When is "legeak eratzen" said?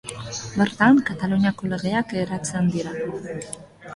1.75-2.71